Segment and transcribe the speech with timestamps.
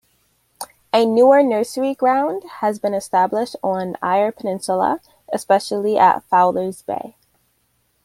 [0.91, 4.99] A newer nursery ground has been established on Eyre Peninsula,
[5.31, 7.15] especially at Fowlers Bay.